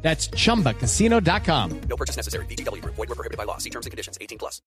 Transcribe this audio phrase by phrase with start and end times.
[0.00, 1.80] That's chumbacasino.com.
[1.88, 2.46] No purchase necessary.
[2.46, 2.82] BGW.
[2.84, 3.58] Void were prohibited by law.
[3.58, 4.16] See terms and conditions.
[4.20, 4.62] 18 plus.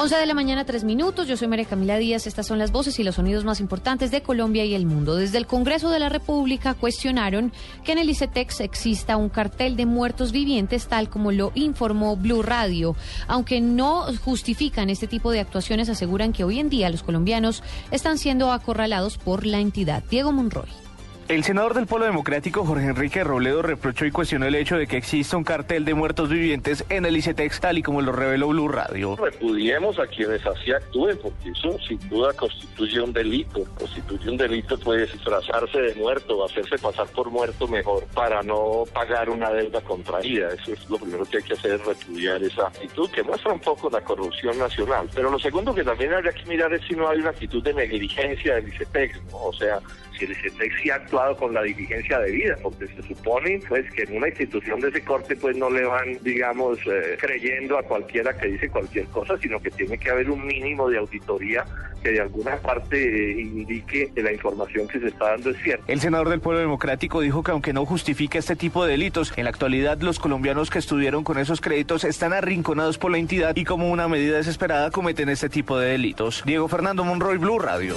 [0.00, 1.28] 11 de la mañana, 3 minutos.
[1.28, 2.26] Yo soy María Camila Díaz.
[2.26, 5.14] Estas son las voces y los sonidos más importantes de Colombia y el mundo.
[5.14, 7.52] Desde el Congreso de la República cuestionaron
[7.84, 12.42] que en el ICETEX exista un cartel de muertos vivientes, tal como lo informó Blue
[12.42, 12.96] Radio.
[13.28, 18.16] Aunque no justifican este tipo de actuaciones, aseguran que hoy en día los colombianos están
[18.16, 20.02] siendo acorralados por la entidad.
[20.08, 20.89] Diego Monroy.
[21.30, 24.96] El senador del Polo Democrático, Jorge Enrique Robledo, reprochó y cuestionó el hecho de que
[24.96, 28.66] exista un cartel de muertos vivientes en el ICETEX, tal y como lo reveló Blue
[28.66, 29.14] Radio.
[29.14, 33.64] Repudiemos a quienes así actúen, porque eso sin duda constituye un delito.
[33.78, 39.30] Constituye un delito, pues, disfrazarse de muerto, hacerse pasar por muerto mejor para no pagar
[39.30, 40.48] una deuda contraída.
[40.48, 43.88] Eso es lo primero que hay que hacer, repudiar esa actitud que muestra un poco
[43.88, 45.08] la corrupción nacional.
[45.14, 47.72] Pero lo segundo que también habría que mirar es si no hay una actitud de
[47.72, 49.20] negligencia del ICETEX.
[49.30, 49.78] O sea,
[50.18, 54.02] si el ICETEX sí ha actuado con la diligencia debida, porque se supone pues que
[54.02, 58.36] en una institución de ese corte pues no le van, digamos, eh, creyendo a cualquiera
[58.36, 61.64] que dice cualquier cosa, sino que tiene que haber un mínimo de auditoría
[62.02, 65.84] que de alguna parte eh, indique que la información que se está dando es cierta.
[65.86, 69.44] El senador del Pueblo Democrático dijo que aunque no justifica este tipo de delitos, en
[69.44, 73.64] la actualidad los colombianos que estuvieron con esos créditos están arrinconados por la entidad y
[73.64, 76.42] como una medida desesperada cometen este tipo de delitos.
[76.46, 77.94] Diego Fernando Monroy, Blue Radio.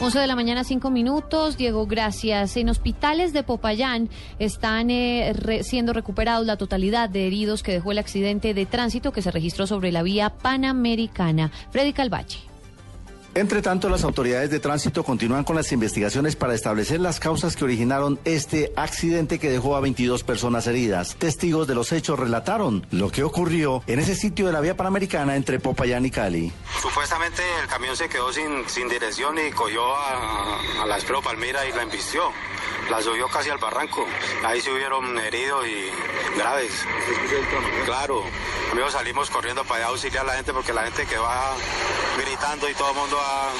[0.00, 1.56] 11 de la mañana, 5 minutos.
[1.56, 2.56] Diego, gracias.
[2.56, 7.90] En hospitales de Popayán están eh, re- siendo recuperados la totalidad de heridos que dejó
[7.90, 11.50] el accidente de tránsito que se registró sobre la vía panamericana.
[11.72, 12.38] Freddy Calvache.
[13.38, 17.62] Entre tanto, las autoridades de tránsito continúan con las investigaciones para establecer las causas que
[17.62, 21.14] originaron este accidente que dejó a 22 personas heridas.
[21.14, 25.36] Testigos de los hechos relataron lo que ocurrió en ese sitio de la vía panamericana
[25.36, 26.52] entre Popayán y Cali.
[26.82, 31.64] Supuestamente el camión se quedó sin, sin dirección y cogió a, a la Espero Palmira
[31.64, 32.32] y la embistió.
[32.90, 34.04] La subió casi al barranco.
[34.44, 36.72] Ahí se hubieron heridos y graves.
[37.84, 38.24] Claro.
[38.72, 41.54] Amigos, salimos corriendo para allá a auxiliar a la gente porque la gente quedó ah,
[42.24, 43.50] gritando y todo el mundo, ah,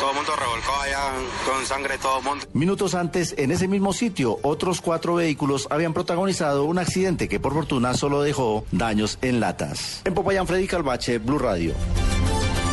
[0.00, 1.12] todo el mundo revolcó allá
[1.44, 2.44] con sangre todo el mundo.
[2.52, 7.52] Minutos antes, en ese mismo sitio, otros cuatro vehículos habían protagonizado un accidente que por
[7.52, 10.02] fortuna solo dejó daños en latas.
[10.04, 11.74] En Popayán, Freddy Calvache, Blue Radio.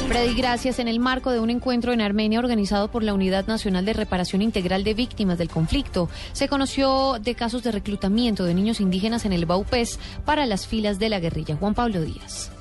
[0.08, 0.80] Freddy, gracias.
[0.80, 4.42] En el marco de un encuentro en Armenia organizado por la Unidad Nacional de Reparación
[4.42, 9.34] Integral de Víctimas del Conflicto, se conoció de casos de reclutamiento de niños indígenas en
[9.34, 11.56] el Baupés para las filas de la guerrilla.
[11.56, 12.52] Juan Pablo Díaz.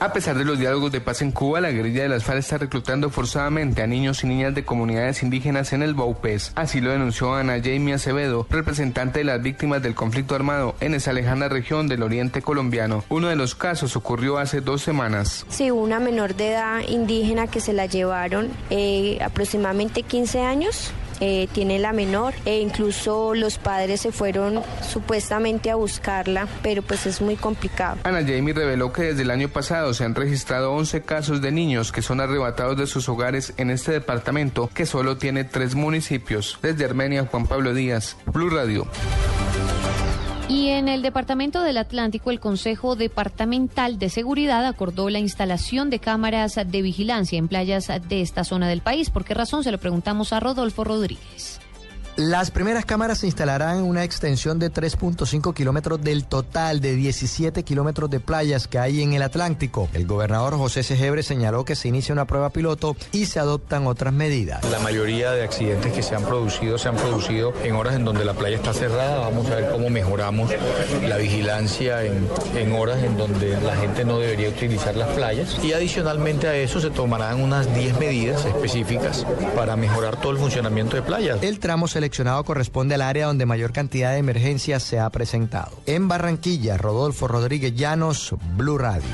[0.00, 2.58] A pesar de los diálogos de paz en Cuba, la guerrilla de las FARC está
[2.58, 6.52] reclutando forzadamente a niños y niñas de comunidades indígenas en el Baupés.
[6.54, 11.12] Así lo denunció Ana Jamie Acevedo, representante de las víctimas del conflicto armado en esa
[11.12, 13.02] lejana región del oriente colombiano.
[13.08, 15.44] Uno de los casos ocurrió hace dos semanas.
[15.48, 20.92] Sí, una menor de edad indígena que se la llevaron eh, aproximadamente 15 años.
[21.20, 27.06] Eh, tiene la menor e incluso los padres se fueron supuestamente a buscarla, pero pues
[27.06, 27.98] es muy complicado.
[28.04, 31.92] Ana Jamie reveló que desde el año pasado se han registrado 11 casos de niños
[31.92, 36.58] que son arrebatados de sus hogares en este departamento que solo tiene tres municipios.
[36.62, 38.86] Desde Armenia, Juan Pablo Díaz, Blue Radio.
[40.48, 45.98] Y en el Departamento del Atlántico, el Consejo Departamental de Seguridad acordó la instalación de
[45.98, 49.10] cámaras de vigilancia en playas de esta zona del país.
[49.10, 49.62] ¿Por qué razón?
[49.62, 51.60] Se lo preguntamos a Rodolfo Rodríguez.
[52.18, 57.62] Las primeras cámaras se instalarán en una extensión de 3.5 kilómetros del total de 17
[57.62, 59.88] kilómetros de playas que hay en el Atlántico.
[59.92, 64.12] El gobernador José Segebre señaló que se inicia una prueba piloto y se adoptan otras
[64.12, 64.68] medidas.
[64.68, 68.24] La mayoría de accidentes que se han producido se han producido en horas en donde
[68.24, 69.20] la playa está cerrada.
[69.20, 70.50] Vamos a ver cómo mejoramos
[71.06, 75.56] la vigilancia en, en horas en donde la gente no debería utilizar las playas.
[75.62, 80.96] Y adicionalmente a eso se tomarán unas 10 medidas específicas para mejorar todo el funcionamiento
[80.96, 81.40] de playas.
[81.44, 85.72] El tramo seleccionado corresponde al área donde mayor cantidad de emergencias se ha presentado.
[85.84, 89.04] En Barranquilla, Rodolfo Rodríguez Llanos, Blue Radio.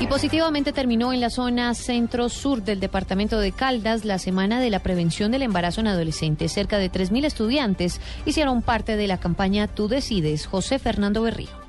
[0.00, 4.80] Y positivamente terminó en la zona centro-sur del departamento de Caldas la semana de la
[4.80, 6.52] prevención del embarazo en adolescentes.
[6.52, 11.63] Cerca de 3.000 estudiantes hicieron parte de la campaña Tú decides, José Fernando Berrío.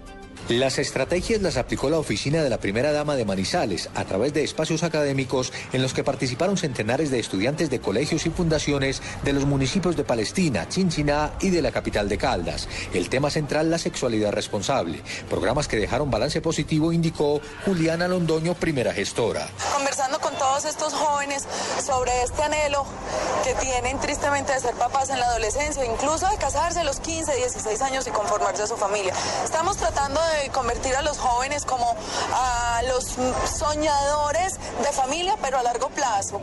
[0.50, 4.44] Las estrategias las aplicó la oficina de la primera dama de Manizales a través de
[4.44, 9.46] espacios académicos en los que participaron centenares de estudiantes de colegios y fundaciones de los
[9.46, 12.68] municipios de Palestina, Chinchiná y de la capital de Caldas.
[12.94, 15.02] El tema central, la sexualidad responsable.
[15.32, 19.48] Programas que dejaron balance positivo, indicó Juliana Londoño, primera gestora.
[19.74, 21.44] Conversando con todos estos jóvenes
[21.84, 22.86] sobre este anhelo
[23.44, 27.36] que tienen tristemente de ser papás en la adolescencia, incluso de casarse a los 15,
[27.36, 29.12] 16 años y conformarse a su familia.
[29.44, 31.96] Estamos tratando de convertir a los jóvenes como
[32.34, 33.04] a los
[33.58, 36.42] soñadores de familia, pero a largo plazo.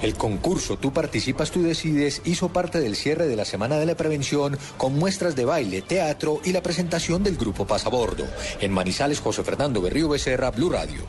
[0.00, 3.94] El concurso Tú participas, tú decides hizo parte del cierre de la Semana de la
[3.94, 8.26] Prevención con muestras de baile, teatro y la presentación del grupo Pasabordo.
[8.60, 11.02] En Manizales, José Fernando Berrío Becerra, Blue Radio.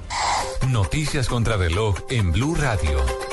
[0.70, 3.33] Noticias contra reloj en Blue Radio.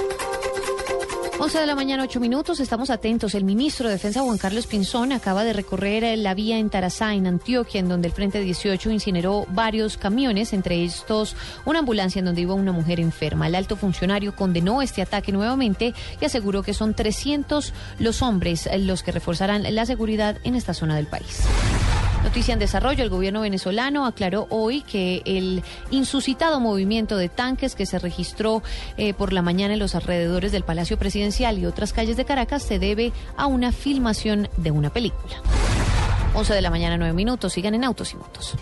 [1.43, 2.61] 11 de la mañana, 8 minutos.
[2.61, 3.35] Estamos atentos.
[3.35, 7.27] El ministro de Defensa, Juan Carlos Pinzón, acaba de recorrer la vía en Tarazá, en
[7.27, 11.35] Antioquia, en donde el Frente 18 incineró varios camiones, entre estos
[11.65, 13.47] una ambulancia en donde iba una mujer enferma.
[13.47, 19.03] El alto funcionario condenó este ataque nuevamente y aseguró que son 300 los hombres los
[19.03, 21.41] que reforzarán la seguridad en esta zona del país.
[22.23, 27.87] Noticia en desarrollo, el gobierno venezolano aclaró hoy que el insuscitado movimiento de tanques que
[27.87, 28.63] se registró
[28.99, 32.63] eh, por la mañana en los alrededores del Palacio Presidencial y otras calles de Caracas
[32.63, 35.37] se debe a una filmación de una película.
[36.35, 37.55] 11 de la mañana, 9 minutos.
[37.55, 38.55] Sigan en Autos y Motos.